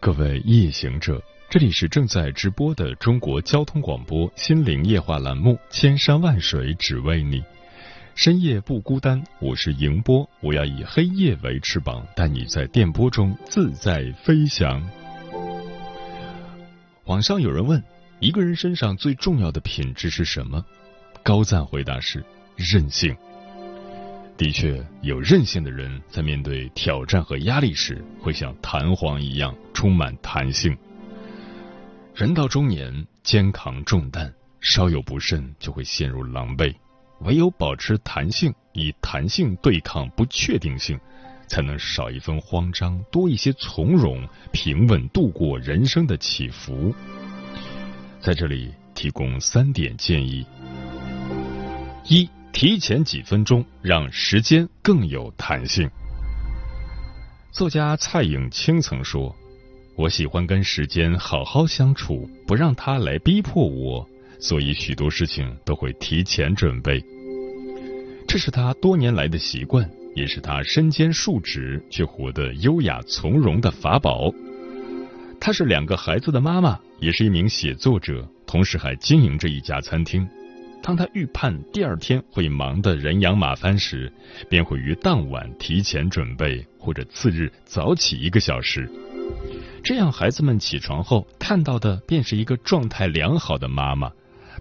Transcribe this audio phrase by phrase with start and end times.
[0.00, 1.20] 各位夜行者，
[1.50, 7.40] 这里是正在直播的中国交通广播心灵夜话栏目《千山万水只为你》，
[8.14, 14.88] 深夜不孤单，我是迎波，我要以黑夜为翅膀，带你在电波中自在飞翔。
[17.06, 17.82] 网上有人问，
[18.20, 20.64] 一个人身上最重要的品质是什么？
[21.24, 23.16] 高赞回答是任性。
[24.38, 30.78] 的确，有韧性的人在面对挑战和压力时，会像弹簧一样充满弹性。
[32.14, 36.72] 人到中年，肩扛重担，稍有不慎就会陷入狼狈。
[37.22, 40.96] 唯有保持弹性，以弹性对抗不确定性，
[41.48, 46.94] 才能少一分慌张，多一些从容，平稳度过人生的起伏。
[48.20, 50.46] 在这里提供三点建议：
[52.06, 52.30] 一。
[52.60, 55.88] 提前几分钟，让时间更有弹性。
[57.52, 59.32] 作家蔡颖清曾说
[59.94, 64.04] ：“我喜欢跟时间好好相处，不让他来逼迫我，
[64.40, 67.00] 所以许多事情都会提前准备。
[68.26, 74.34] 这是他多年来的习惯，也是他身兼数职却活得优雅从容的法宝。
[75.38, 80.28] 她是两个孩子的妈妈，也是一名写作者，同时还经营着一家餐厅。”
[80.88, 84.10] 当他预判第二天会忙得人仰马翻时，
[84.48, 88.90] 便会于当晚提前准备，或者次日早起一个小时。
[89.84, 94.10] 这样，孩子们起床后看到的便是一个状态良好的妈妈。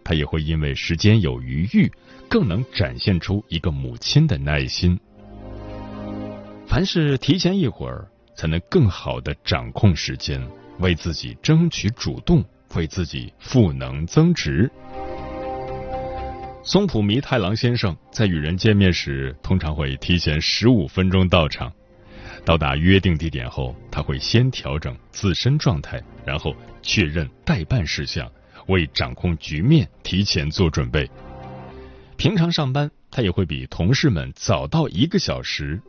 [0.03, 1.89] 她也会因为时间有余裕，
[2.27, 4.99] 更能展现出一个母亲的耐心。
[6.67, 8.05] 凡是提前一会儿，
[8.35, 10.45] 才能更好的掌控时间，
[10.79, 12.43] 为自己争取主动，
[12.75, 14.69] 为自己赋能增值。
[16.67, 21.71] 松浦弥太郎先生在与人见面时，通常会提前十五分钟到场。
[22.43, 28.29] 到达约定地点后，他会先调整自身状态，然后确认待办事项，
[28.67, 31.09] 为掌控局面提前做准备。
[32.17, 35.81] 平常上班，他也会比同事们早到一个小时，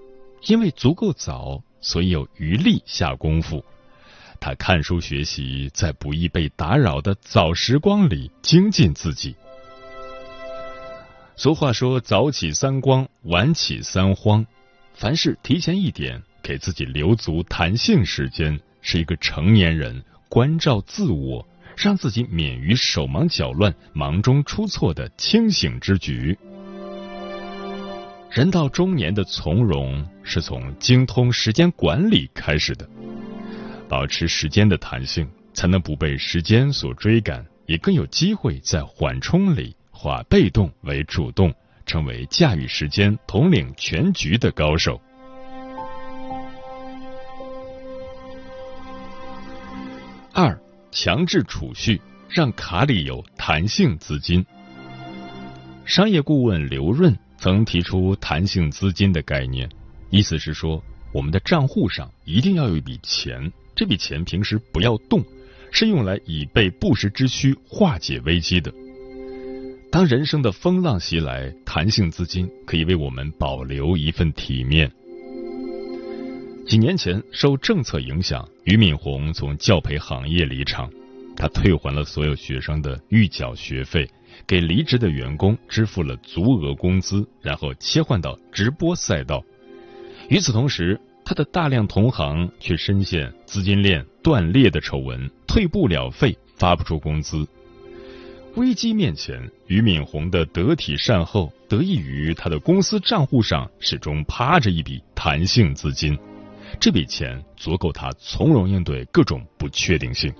[0.46, 3.64] 因为足够早，所以有余力下功夫。
[4.38, 9.34] 他看书学习，在不易被打扰的早时光里精进自己。
[11.38, 14.44] 俗话说：“早起三光，晚起三慌。”
[14.92, 26.36] 凡事提前一点，给自己留足弹性时间，是一个成年人关照自我，让自己免于手忙脚乱、忙中出错的清醒之举。
[28.32, 32.88] 人到中年的从容，是从精通时间管理开始的。
[33.88, 39.76] 保持时间的弹性，才能不被时间所追赶，也更有机会在缓冲里。
[39.98, 41.52] 化被动为主动，
[41.84, 45.00] 成为驾驭时间、统领全局的高手。
[50.32, 50.56] 二、
[50.92, 54.46] 强制储蓄，让卡里有弹性资金。
[55.84, 59.68] 商业顾问刘润曾提出弹性资金的概念，
[60.10, 60.80] 意思是说，
[61.12, 65.24] 我们的账户上一定要有一笔钱，这笔钱平时不要动，
[65.72, 68.72] 是用来以备不时之需、化解危机的。
[69.90, 74.90] 当人生的风浪袭来，弹性资金可以为我们保留一份体面。
[76.66, 80.90] 几年前，受政策影响，俞敏洪从教培行业离场，
[81.34, 84.06] 他退还了所有学生的预缴学费，
[84.46, 89.42] 给离职的员工支付了足额工资，然后切换到直播赛道。
[90.28, 97.48] 与此同时，他的大量同行却深陷资金链断裂的丑闻，退不了费，发不出工资。
[98.58, 106.18] 危机面前，俞敏洪的得体善后得益于他的公司账户上始终趴着一笔弹性资金，
[106.80, 110.34] 这笔钱足够他从容应对各种不确定性。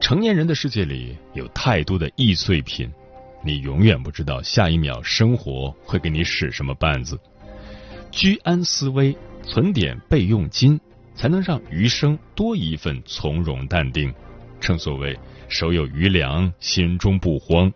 [0.00, 2.88] 成年人的世界里有太多的易碎品，
[3.42, 7.18] 你永远不知道下一秒生活会给你使什么绊子。
[8.12, 10.78] 居安思危，存点备用金，
[11.16, 14.14] 才能让余生多一份从容淡定。
[14.60, 15.18] 正所谓
[15.48, 17.72] 手有余粮，心中不慌。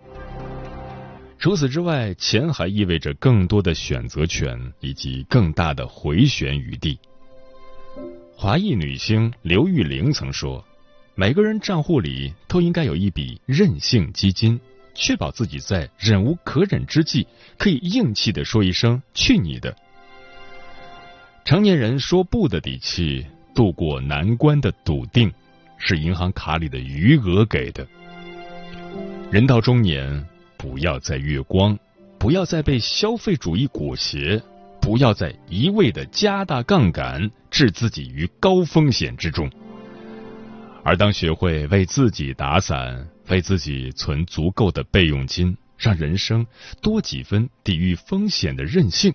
[1.39, 6.99] 除此之外，钱还意味着更多的选择权以及更大的回旋余地。
[8.35, 10.65] 华裔女星刘玉玲曾说。
[11.21, 14.61] 每个人账户里都应该有一笔任性基金，
[14.95, 17.27] 确保自己在忍无可忍之际，
[17.59, 19.77] 可以硬气的说一声“去你的”。
[21.45, 25.33] 成年人说不的底气，度过难关的笃定，
[25.79, 27.87] 是银行卡里的余额给的。
[29.31, 30.27] 人到中年，
[30.57, 31.79] 不要再月光，
[32.19, 34.43] 不要再被消费主义裹挟，
[34.81, 39.51] 不要再一味的加大杠杆，置自己于高风险之中。
[40.83, 46.47] 而当学会为自己打伞，为自己存足够的备用金，让人生
[46.81, 49.13] 多几分抵御风险的韧性。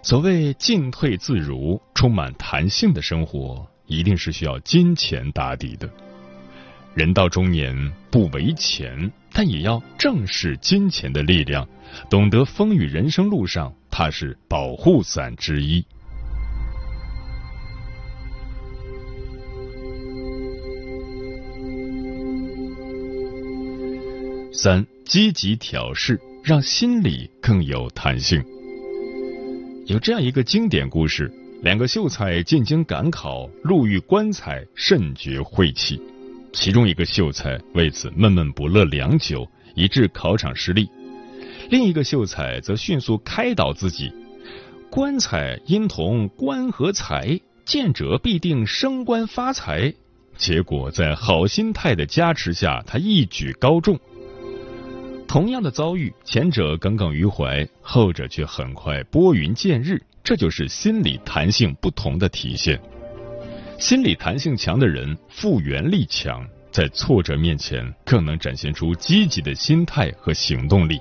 [0.00, 5.90] 所谓进退自如、充满弹性的生活，一定是需要金钱打底的。
[6.94, 11.68] 人到中年，不为钱，但也要正视金钱的力量，
[12.08, 15.84] 懂得风雨人生路上，它是保护伞之一。
[24.52, 28.42] 三、积极调试，让心理更有弹性。
[29.86, 36.00] 有这样一个经典故事：两个秀才进京赶考，路遇棺材，甚觉晦气。
[36.52, 40.84] 其中一个秀才为此闷闷不乐良久，以致考场失利；
[41.68, 44.12] 另一个秀才则迅速开导自己：
[44.88, 49.92] 棺材因同官和财，见者必定升官发财。
[50.36, 53.98] 结果在好心态的加持下，他一举高中。
[55.26, 60.00] 同样的遭遇，前者耿耿于怀，后者却很快拨云见日。
[60.28, 62.78] 这就是心理弹性不同的体现。
[63.78, 71.00] 心理弹性强的人，复原力强，在挫折面前更能展现出积极的心态和行动力。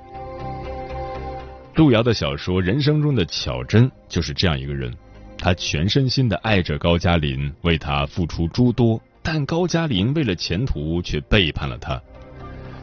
[1.75, 4.95] 路遥的小说《人生中的巧珍》就是这样一个人，
[5.37, 12.01] 他全身心的爱着高加林，为他付出诸多，但高加林为了前途却背叛了他。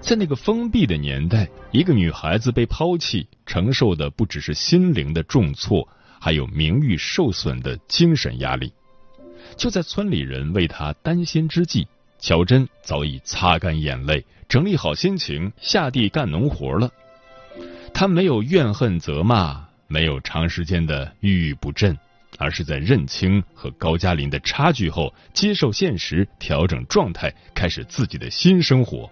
[0.03, 5.89] 在那个封闭的年代，一个女孩子被抛弃，承受的不只是心灵的重挫，
[6.25, 8.73] 还有名誉受损的精神压力。
[9.59, 11.87] 就在村里人为他担心之际，
[12.19, 16.91] 乔珍早已擦干眼泪，整理好心情，下地干农活了。
[17.93, 21.95] 她没有怨恨责骂，没有长时间的郁郁不振，
[22.39, 29.11] 而是在认清和高加林的差距后，接受现实，调整状态，开始自己的新生活。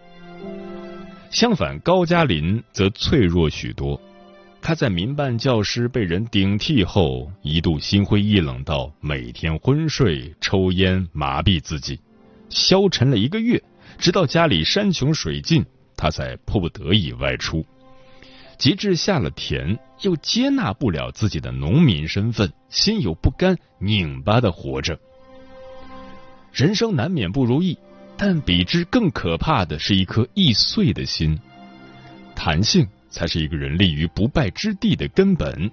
[1.31, 4.01] 相反，高加林则脆弱许多。
[4.63, 11.99] 他在民办教师被人顶替后，一度心灰意冷到每天昏睡、抽烟麻痹自己，
[12.49, 13.61] 消沉了一个月，
[13.99, 15.67] 直到家里山穷水尽，
[15.97, 17.67] 他才迫不得已外出。
[18.57, 24.97] 及至下了田，又接纳不了自己的农民身份，心有不甘，拧巴的活着。
[26.53, 27.77] 人生难免不如意。
[28.15, 31.37] 但比之更可怕的是一颗易碎的心，
[32.37, 35.71] 弹性才是一个人立于不败之地的根本。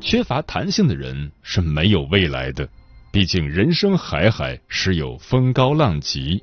[0.00, 2.68] 缺乏弹性的人是没有未来的。
[3.10, 6.40] 毕竟人生海海，时有风高浪急。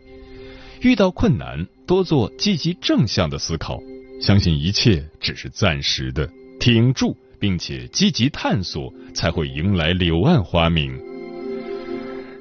[0.82, 3.80] 遇到困难，多做积极正向的思考，
[4.20, 6.28] 相信一切只是暂时的，
[6.60, 11.00] 挺住，并且积极探索，才会迎来柳暗花明。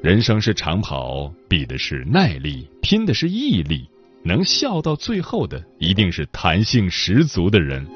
[0.03, 3.87] 人生是长跑，比的是耐力，拼的是毅力。
[4.25, 7.87] 能笑到最后的，一定是弹性十足的人。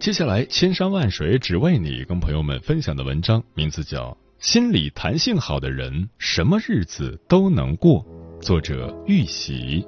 [0.00, 8.02] 接下来，千山万水只为你，跟朋友们分享的文章名字叫《心理弹性好的人，什么日子都能过》，
[8.40, 9.84] 作者玉玺。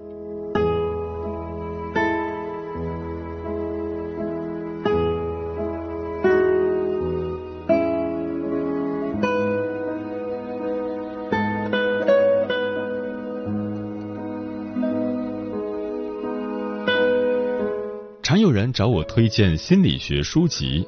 [19.13, 20.87] 推荐心理学书籍，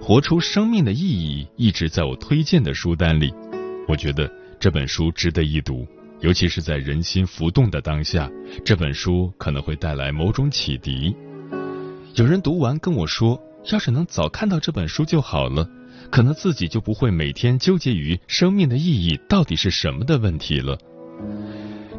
[0.02, 3.30] 《活出生命的意义》一直在我推荐的书单里。
[3.86, 4.26] 我觉得
[4.58, 5.86] 这本书值得一读，
[6.20, 8.26] 尤其是在人心浮动的当下，
[8.64, 11.14] 这本书可能会带来某种启迪。
[12.14, 13.38] 有人读完跟我说
[13.70, 15.68] ：“要是能早看到这本书就好了，
[16.10, 20.78] 可能自己就不会每天纠结于生命的意义到底是什么的问题了。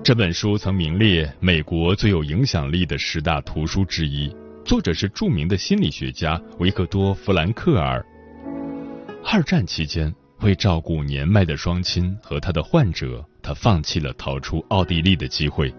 [0.04, 4.34] 这本书曾名列美国最有影响力的十大图书之一，
[4.66, 8.06] 作者是著名的心理学家维克多·弗兰克尔。
[9.24, 15.74] 二战期间，为照顾年迈的双亲和他的患者，他放弃了逃出奥地利的机会。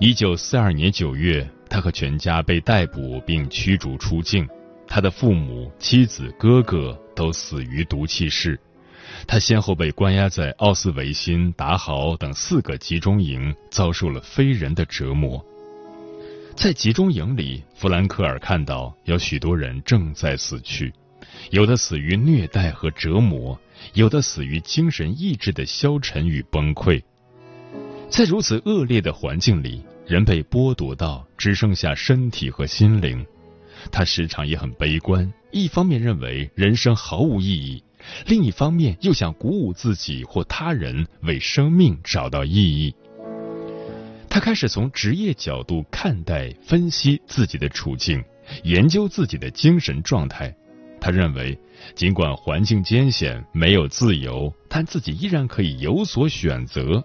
[0.00, 4.46] 一九四二年九月，他和全家被逮捕并驱逐出境。
[4.86, 8.58] 他的父母、妻子、哥哥都死于毒气室。
[9.26, 15.42] 他先后被关押在奥斯维辛、达豪等四个集中营，遭受了非人的折磨。
[16.56, 20.92] 在集中营里，弗兰克尔看到有许多人正在死去，
[21.50, 23.58] 有的死于虐待和折磨，
[23.92, 27.02] 有的死于精神意志的消沉与崩溃。
[28.08, 33.26] 在如此恶劣的环境里，人被剥夺到只剩下身体和心灵。
[33.90, 37.82] 他时常也很悲观，一方面认为人生毫无意义，
[38.26, 42.94] 另一方面又想鼓舞自己或他人为生命找到意义。
[44.34, 48.20] 他开始从职业角度看待、分析自己的处境，
[48.64, 50.52] 研究自己的精神状态。
[51.00, 51.56] 他认为，
[51.94, 57.00] 尽管环境艰险、没有自由，但自己依然可以有所选择，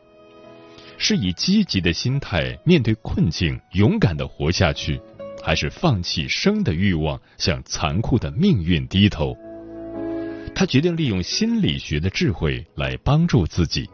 [0.98, 5.00] 是以积极的心态面对困境，勇敢的活下去。
[5.44, 9.38] 还是放弃生的欲望，向残酷的命运低头。
[10.56, 13.88] 他决定利用心理学的智慧来帮助自己。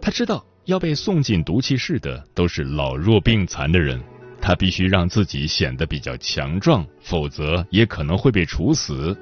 [0.00, 3.98] 他知道要被送进毒气室的都是老弱病残的人，
[4.38, 9.16] 他必须让自己显得比较强壮，否则也可能会被处死。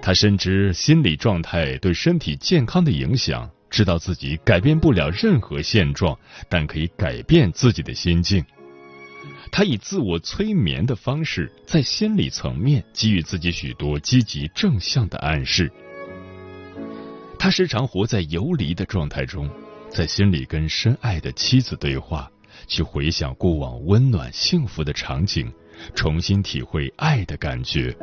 [0.00, 8.42] 他深知心理状态对身体健康的影响，知道自己改变不了任何现状，但可以改变自己的心境。
[9.52, 15.70] 他以自我催眠的方式，在心理层面给予自己许多积极正向的暗示。
[17.38, 19.50] 他时常活在游离的状态中，
[19.90, 22.30] 在心里跟深爱的妻子对话，
[22.66, 25.50] 去回想过往温暖幸福的场景，
[25.94, 27.96] 重新体会爱的感觉。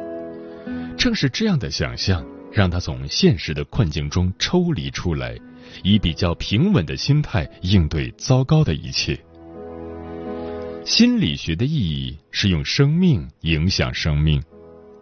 [0.97, 5.37] 正是这样的想象，让他从现实的困境中抽离出来，
[5.83, 9.19] 以比较平稳的心态应对糟糕的一切。
[10.85, 14.41] 心理学的意义是用生命影响生命，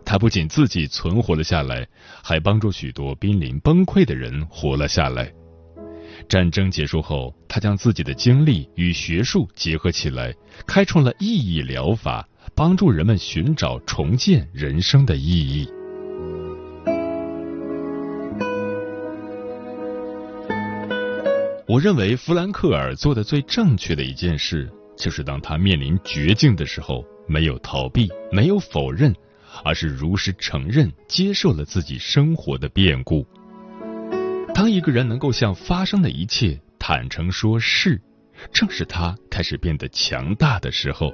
[0.05, 1.87] 他不仅自己存活了下来，
[2.23, 5.31] 还帮助许多濒临崩溃的人活了下来。
[6.27, 10.33] 战争结束后，他将自己的经历与学术结合起来，
[10.65, 15.67] 开创了意义疗法，帮助人们寻找重建人生的意义。
[21.67, 24.69] 我认为弗兰克尔做的最正确的一件事。
[24.97, 29.15] 就是当他面临绝境的时候，没有逃避，没有否认，
[29.63, 33.25] 而是如实承认、接受了自己生活的变故。
[34.61, 37.99] 当一个人能够向发生的一切坦诚说是，
[38.53, 41.11] 正是他开始变得强大的时候。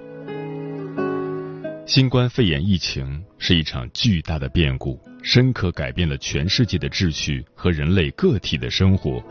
[1.86, 9.24] 新冠肺炎疫情是一场巨大的变故，深刻改变了全世界的秩序和人类个体的生活。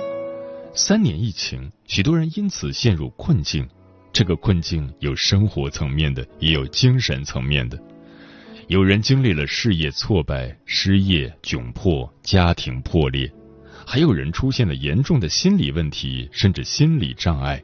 [0.73, 3.68] 三年疫情，许多人因此陷入困境。
[4.14, 7.78] 这个困境有生活层面的，也有精神层面的。
[8.68, 13.30] 有人经历了事业挫败、失业、窘迫、家庭破裂，
[13.88, 17.62] 还有人出现了严重的心理问题，甚至心理障碍。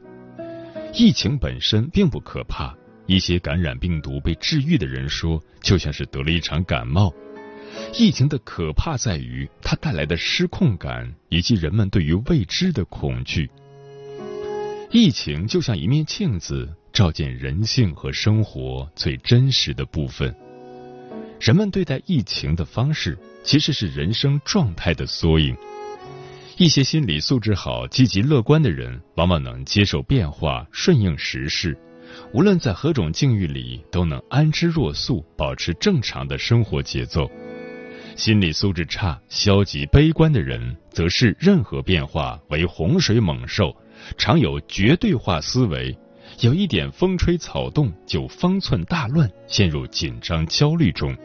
[0.93, 2.73] 疫情本身并不可怕，
[3.05, 7.13] 一些感染病毒被治愈的人说，就像是得了一场感冒。
[7.93, 13.49] 疫情的可怕在于它带来的失控感，以及人们对于未知的恐惧。
[14.91, 20.33] 疫情就像一面镜子，照见人性和生活最真实的部分。
[21.41, 25.53] 人们对待疫情的方式，其实是人生状态的缩影。
[26.57, 31.75] 一些心理素质好、积极乐观的人，往往能接受变化、顺应时势，
[32.31, 37.29] 无论在何种境遇里，都能安之若素，保持正常的生活节奏。
[38.15, 43.75] 心理素质差、消极悲观的人，则视任何变化为洪水猛兽。
[44.17, 45.97] 常有绝对化思维，
[46.41, 51.15] 有一点风吹草动就方寸大乱，陷入紧张焦虑中。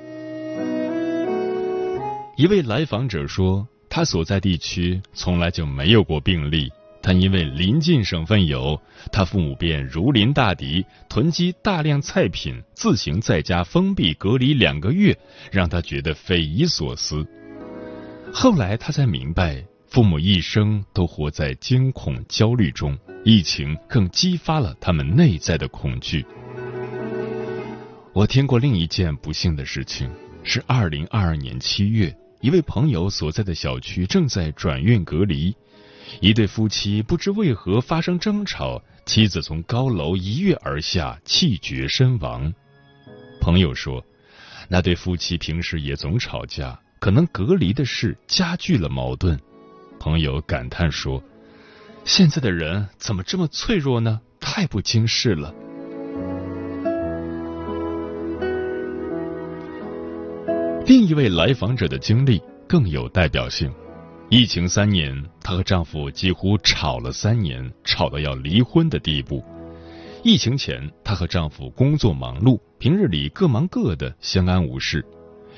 [2.37, 8.81] 一位来访者说，他所在地区从来就没有过病例，但因为临近省份有，
[9.11, 15.19] 他父母便如临大敌，囤积大量菜品，自行在家封闭隔离两个月，
[15.51, 17.27] 让他觉得匪夷所思。
[18.33, 19.65] 后来他才明白。
[19.91, 26.23] 父母一生都活在惊恐焦虑中，疫情更激发了他们内在的恐惧。
[28.13, 30.11] 我听过另一件不幸的事情，
[30.45, 35.57] 是二零二二年七月，一位朋友所在的小区正在转运隔离，
[36.21, 42.53] 一对夫妻不知为何发生争吵，妻子从高楼一跃而下，气绝身亡。
[43.41, 44.05] 朋友说，
[44.69, 49.39] 那对夫妻平时也总吵架，可能隔离的事加剧了矛盾。
[49.99, 51.21] 朋友感叹说
[52.05, 54.21] ：“现在的人怎么这么脆弱呢？
[54.39, 55.53] 太不经事了。”
[60.89, 63.71] 另一位来访者的经历更有代表性。
[64.31, 69.45] 疫情三年，她和丈夫几乎吵了三年，吵到要离婚的地步。
[70.25, 75.05] 疫情前，她和丈夫工作忙碌，平日里各忙各的，相安无事。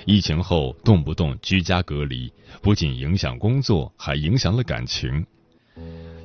[0.04, 5.24] 疫情后，动不动居家隔离，不仅影响工作，还影响了感情。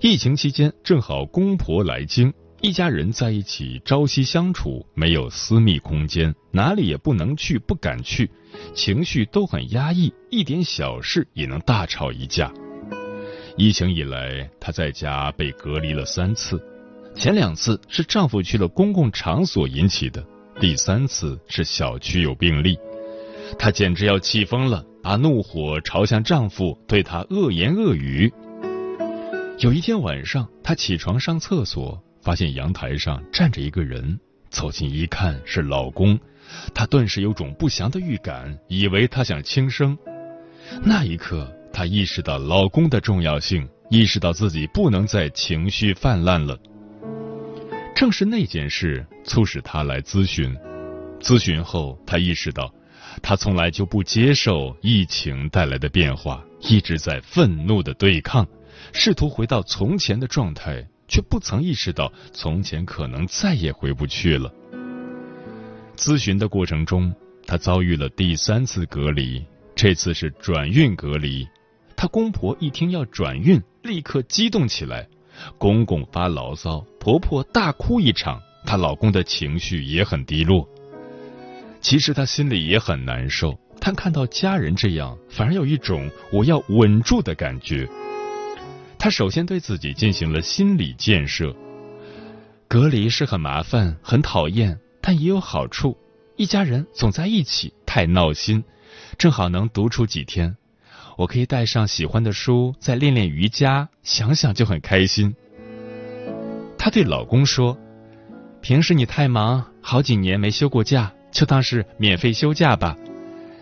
[0.02, 2.34] 疫情期间，正好公婆来京。
[2.66, 8.28] 一家人在一起朝夕相处，没有私密空间，哪里也不能去，不敢去，
[8.74, 12.52] 情绪都很压抑，一点小事也能大吵一架。
[13.56, 16.60] 疫情以来，她在家被隔离了三次，
[17.16, 20.26] 前两次是丈夫去了公共场所引起的，
[20.60, 22.76] 第三次是小区有病例，
[23.60, 28.34] 她简直要气疯了，把怒火朝向丈夫，对他恶言恶语。
[29.60, 32.02] 有一天晚上，她起床上厕所。
[32.26, 36.20] 发现阳台上站着一个人，走近一看是老公，
[36.74, 39.96] 她顿时有种不祥的预感，以为他想轻生。
[40.82, 46.58] 那一刻，她意识到老公的重要性，意识到自己不能再情绪泛滥了。
[47.96, 50.52] 正是那件事促使她来咨询。
[51.22, 52.74] 咨询后，她意识到，
[53.22, 58.48] 她从来就不接受疫情带来的变化，一直在愤怒的对抗，
[58.94, 60.84] 试图回到从前的状态。
[61.08, 64.52] 却不曾意识到，从前可能再也回不去了。
[65.96, 67.14] 咨询的过程中，
[67.48, 69.46] 她遭遇了第三次隔离，
[69.76, 71.48] 这次是转运隔离。
[71.96, 75.08] 她公婆一听要转运，立刻激动起来，
[75.58, 80.68] 公公发牢骚，婆婆大哭一场，她老公的情绪也很低落。
[81.80, 87.88] 其实她心里也很难受，但看到家人这样，反而有一种我要稳住的感觉。
[89.06, 91.56] 他首先对自己进行了心理建设。
[92.68, 95.96] 隔离是很麻烦、很讨厌，但也有好处。
[96.38, 98.64] 一家人总在一起，太闹心，
[99.20, 100.58] 正好能独处几天。
[101.18, 105.36] 我可以带上喜欢的书，再练练瑜伽，想想就很开心。
[106.76, 107.78] 她对老公说
[108.60, 112.98] ：“平时你太忙，好几年没休过假，就当是免费休假吧。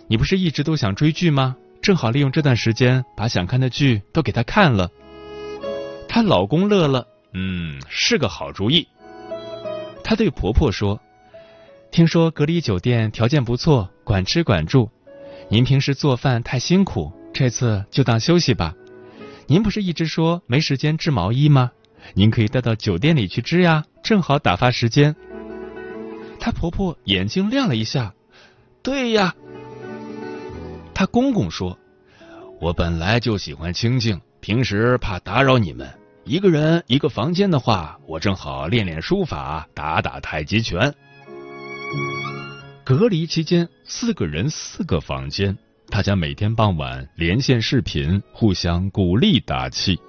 [0.08, 1.58] 你不是一直都想追剧吗？
[1.82, 4.89] 正好利用这段时间，把想看的剧都给他看了。”
[6.13, 8.88] 她老公乐了，嗯，是个好主意。
[10.04, 11.02] 她对婆婆说
[11.89, 14.91] ：“听说隔离酒店条件不错，管吃管住。
[15.49, 18.76] 您平时做饭太辛苦，这次就当休息吧。
[19.47, 21.71] 您不是一直说没时间织毛衣吗？
[22.13, 25.15] 您可以带到酒店里去织呀，正好打发时间。”
[26.39, 28.13] 她婆婆眼睛亮了一下
[28.84, 29.34] ：“对呀。”
[30.93, 31.80] 她公公说
[32.62, 35.91] ：“我本来就喜欢清静，平时怕打扰你们。”
[36.25, 40.93] 一个人一个房间的话，我正好练练书法，打打太极拳。
[42.86, 45.57] 隔离期间，四个人四个房间，
[45.89, 49.99] 大家每天傍晚连线视频，互相鼓励打气。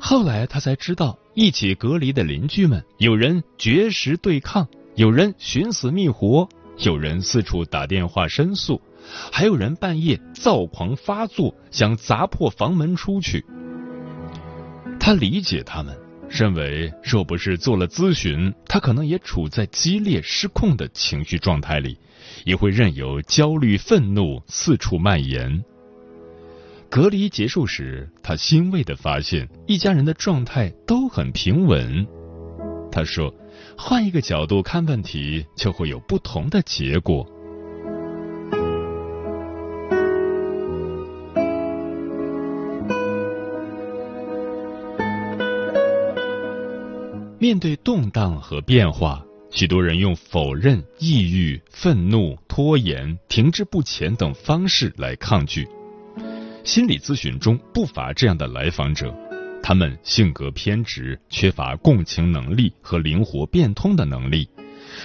[0.00, 8.82] 后来他才知道，一起隔离的邻居们，有人绝食对抗，有人寻死觅活，有人四处打电话申诉，
[9.30, 13.46] 还有人半夜躁狂发作，想砸破房门出去。
[15.08, 21.98] 他理解他们，认为若不是做了咨询，他可能也处在激烈失控的情绪状态里，
[22.44, 25.64] 也会任由焦虑、愤怒四处蔓延。
[26.90, 32.06] 隔离结束时，他欣慰的发现一家人的状态都很平稳。
[32.92, 33.34] 他说
[33.78, 37.26] ：“换一个角度看问题，就会有不同的结果。”
[47.48, 55.66] 面对动荡和变化，许多人用否认、抑郁、愤怒、拖延、停滞不前等方式来抗拒。
[56.62, 59.14] 心理咨询中不乏这样的来访者，
[59.62, 64.46] 他们性格偏执，缺乏共情能力和灵活变通的能力，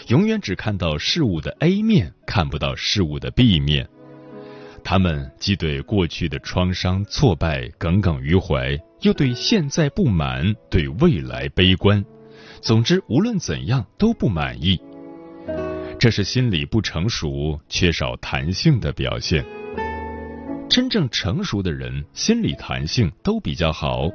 [0.10, 3.88] 永远只看到事物的 A 面，看不到事物的 B 面。
[4.84, 12.04] 他们既对过去的创伤、挫败耿耿于怀，又对现在不满，对未来悲观。
[12.64, 14.80] 总之，无论怎样都不满意，
[16.00, 19.46] 这是心理不成熟、缺少弹性的表现。
[20.70, 24.10] 真正成熟的人心理弹性都比较好。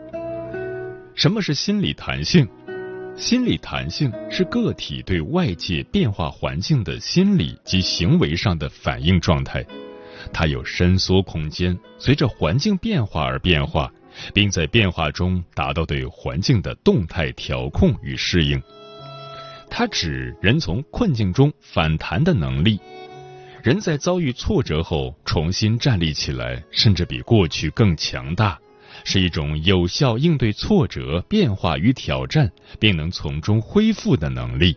[1.15, 2.49] 什么是心理弹性？
[3.17, 9.63] 心理弹性是个体对外界变化环境的心理及行为上的反应状态，
[10.33, 13.93] 它有伸缩空间，随着环境变化而变化，
[14.33, 18.61] 并在变化中达到对环境的动态调控与适应。
[19.71, 22.81] 它指人从困境中反弹的能力，
[23.63, 28.59] 人在遭遇挫折后重新站立起来，甚至比过去更强大。
[29.05, 32.51] 是一种有效应对挫折、变化与挑战，
[32.81, 34.77] 并能从中恢复的能力。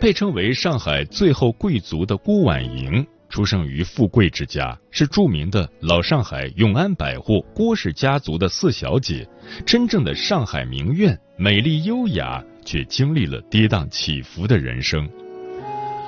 [0.00, 9.28] 被称为上海最后贵族的郭婉莹，出生于富贵之家，是著名的老上海永安百货郭氏家族的四小姐，
[9.66, 15.08] 真正的上海名媛，美丽优雅，却经历了跌宕起伏的人生。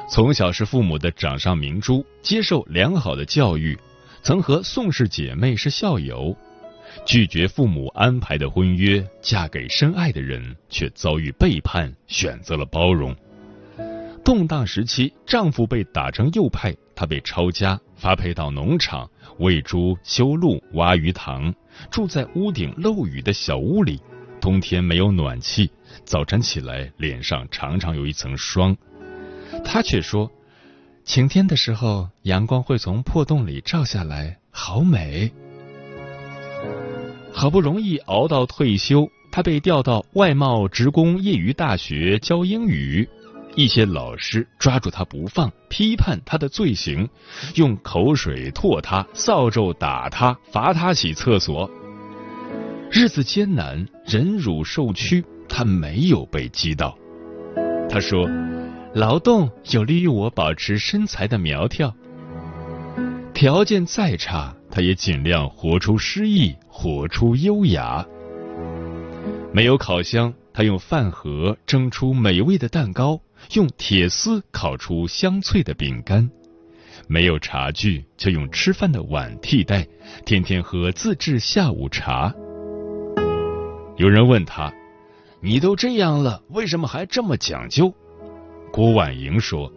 [0.09, 3.77] 从小是父母的掌上明珠，接受良好的教育，
[4.23, 6.37] 曾和宋氏姐妹是校友，
[7.05, 13.15] 拒绝父母安排的婚约，嫁给深爱的人，却遭遇背叛，选择了包容。
[14.25, 21.53] 动荡时期，丈夫被打成右派，她被抄家，发配到农场喂猪、修路、挖鱼塘，
[21.91, 24.01] 住在屋顶漏雨的小屋里，
[24.41, 25.71] 冬天没有暖气，
[26.05, 28.77] 早晨起来脸上常常有一层霜。
[29.65, 30.31] 他却说
[31.05, 35.33] ：“晴天的时候，阳光会从破洞里照下来，好美。”
[37.33, 43.09] 好不容易熬到退休，他被调到外贸职工业余大学教英语。
[43.61, 47.07] 一些老师抓住他不放，批判他的罪行，
[47.57, 51.71] 用口水唾他，扫帚打他，罚他洗厕所。
[52.91, 56.97] 日子艰难，忍辱受屈，他没有被击倒。
[57.91, 58.27] 他说。
[58.93, 61.95] 劳动有利于我保持身材的苗条。
[63.33, 68.05] 条件再差，他也尽量活出诗意，活出优雅。
[69.53, 73.21] 没有烤箱，他用饭盒蒸出美味的蛋糕，
[73.53, 76.29] 用铁丝烤出香脆的饼干。
[77.09, 79.87] 没有茶具，就用吃饭的碗替代，
[80.25, 82.33] 天天喝自制下午茶。
[83.97, 84.73] 有人问他
[85.43, 87.93] ：“你都这样了，为什么还这么讲究？”
[88.73, 89.73] 郭婉莹说：“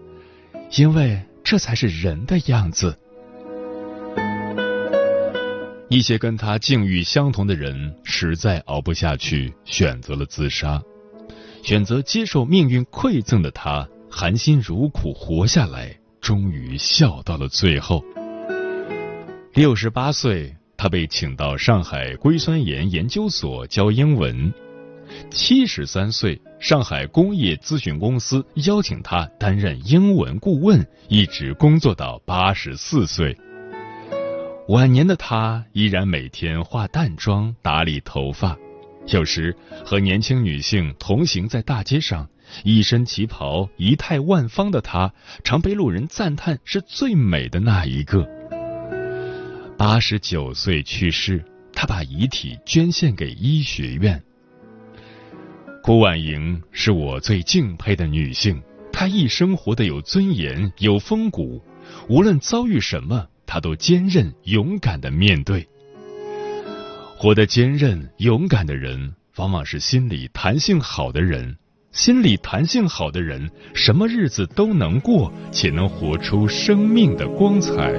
[0.78, 2.95] 因为这才是人的样子。”
[5.89, 10.82] 一些跟他境遇相同的人实在熬不下去，选择了自杀。
[11.63, 18.04] 选择接受命运馈赠的他，含辛茹苦活下来，终于笑到了最后。
[19.54, 24.54] 六十八岁，他被请到上海硅酸盐研究所教英文。
[25.30, 33.38] 七十三岁，上海工业咨询公司邀请他担任英文顾问，一直工作到八十四岁。
[34.67, 38.58] 晚年的他依然每天化淡妆、打理头发，
[39.07, 42.27] 有时和年轻女性同行在大街上，
[42.63, 45.11] 一身旗袍、仪态万方的她，
[45.43, 48.27] 常被路人赞叹是最美的那一个。
[49.77, 54.23] 八十九岁去世，他把遗体捐献给医学院。
[55.83, 58.61] 郭婉莹是我最敬佩的女性，
[58.93, 61.61] 她一生活得有尊严、有风骨，
[62.07, 65.67] 无论遭遇什么，她都坚韧勇敢的面对。
[67.23, 71.55] 活得坚韧勇敢的人，往往是心理弹性好的人。
[71.93, 77.93] 心理弹性好的人，什么日子都能过，且能活出生命的光彩。